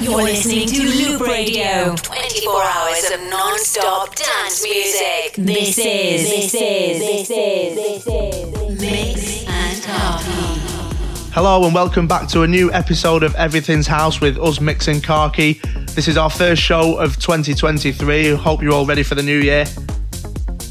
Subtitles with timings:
[0.00, 1.96] You're listening to Loop Radio.
[1.96, 5.34] 24 hours of non-stop dance music.
[5.36, 11.30] This is, this is, this is, this is, Mix and Khaki.
[11.32, 15.60] Hello and welcome back to a new episode of Everything's House with us mixing Khaki.
[15.96, 18.36] This is our first show of 2023.
[18.36, 19.64] Hope you're all ready for the new year.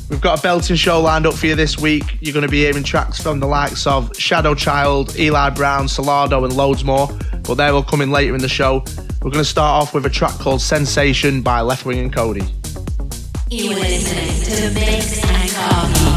[0.09, 2.17] We've got a belting show lined up for you this week.
[2.21, 6.45] You're going to be hearing tracks from the likes of Shadow Child, Eli Brown, Solardo,
[6.45, 7.09] and loads more,
[7.43, 8.85] but they will come in later in the show.
[9.27, 12.49] We're going to start off with a track called Sensation by Leftwing and Kody.
[13.49, 16.16] You're listening to Mix and Khaki.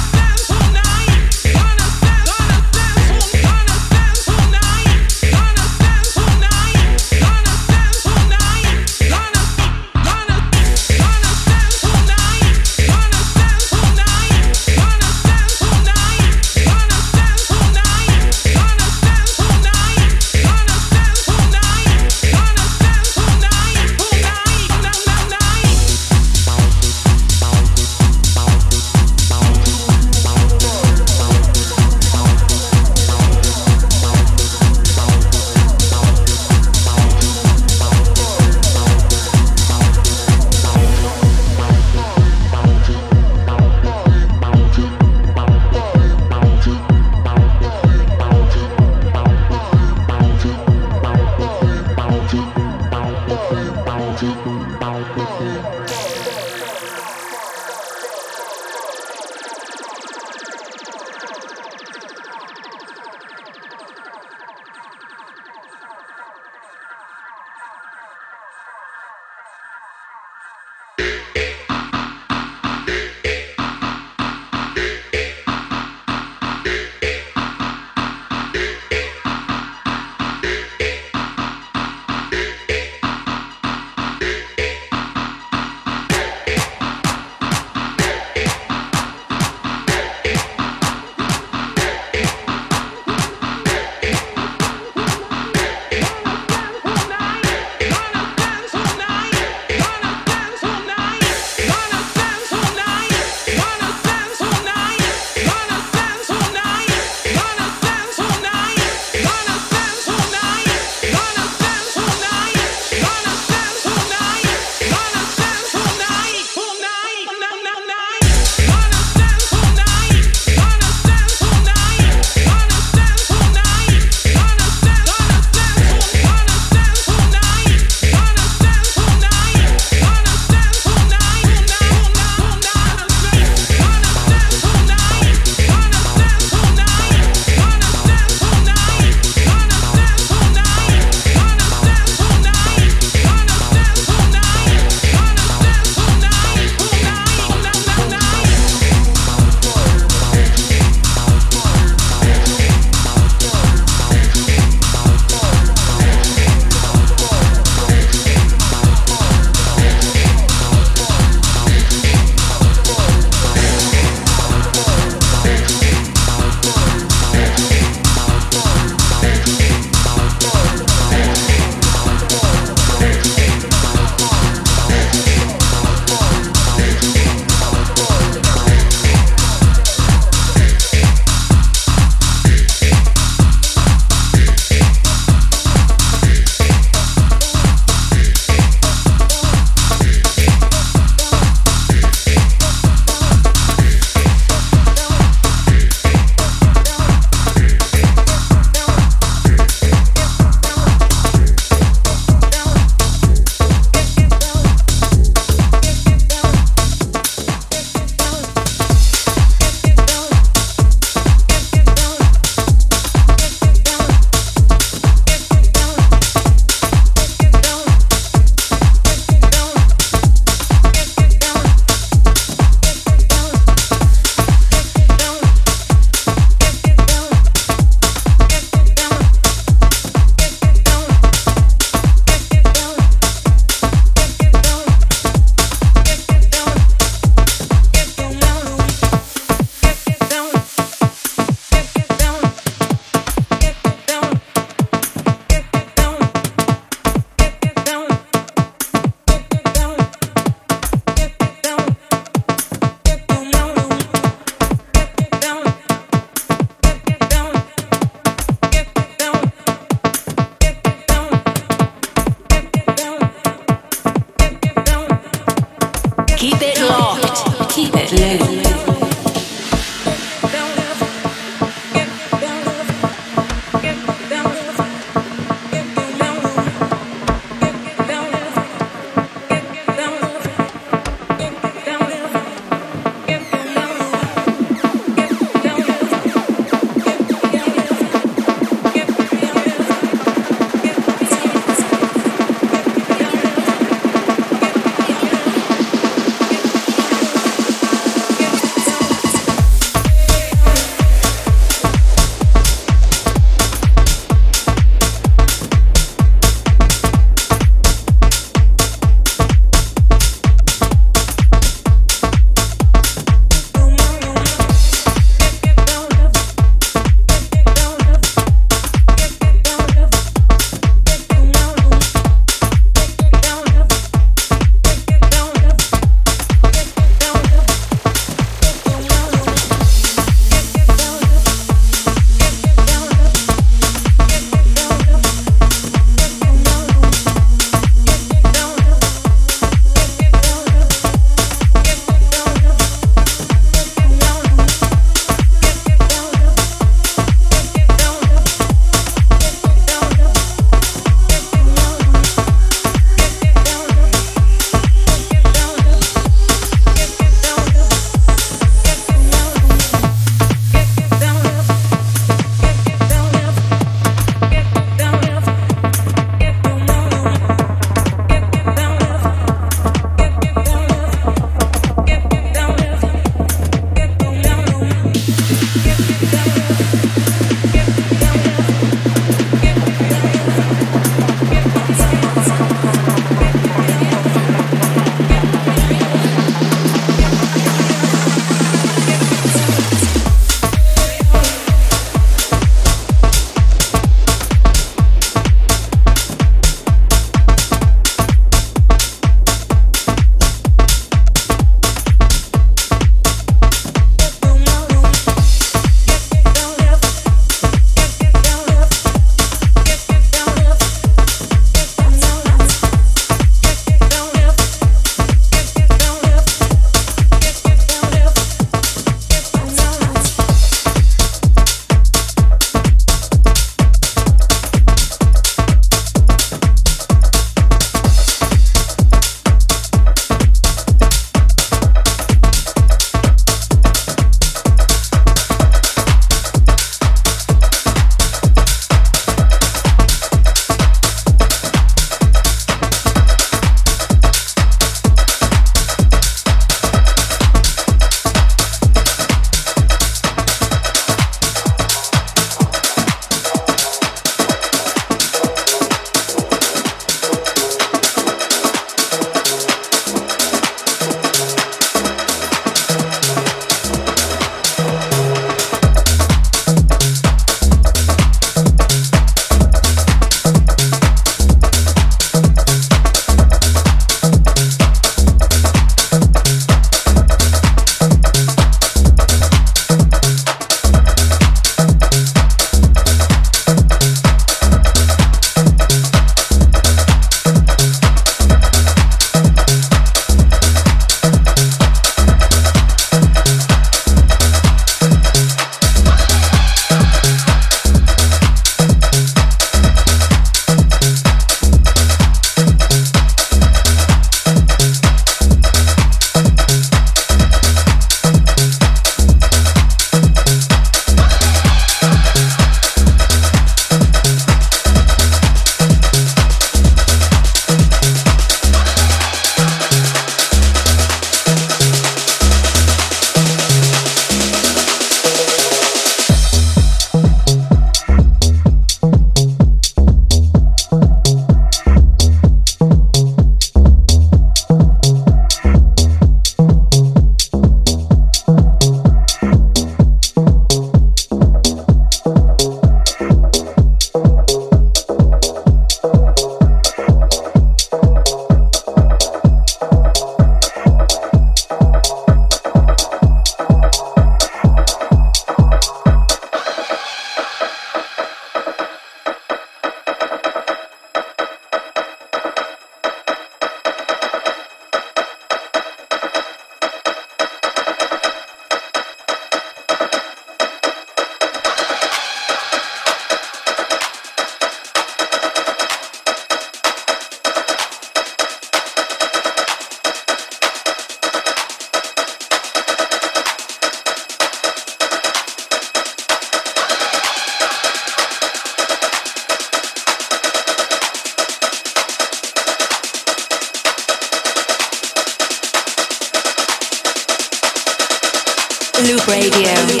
[599.04, 599.68] Loop Radio.
[599.68, 600.00] Radio.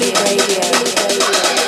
[0.00, 1.67] Loop Radio.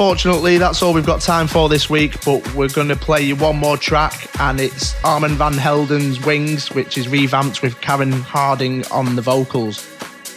[0.00, 3.36] Unfortunately, that's all we've got time for this week, but we're going to play you
[3.36, 8.86] one more track, and it's Armand Van Helden's Wings, which is revamped with Karen Harding
[8.86, 9.86] on the vocals.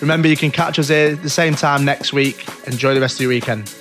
[0.02, 2.46] Remember, you can catch us here the same time next week.
[2.68, 3.74] Enjoy the rest of your weekend.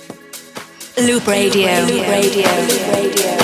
[0.95, 1.81] Loop Radio.
[1.81, 1.89] Loop Radio.
[1.89, 2.47] Loop Radio.
[2.47, 2.93] Radio.
[2.93, 3.42] Radio.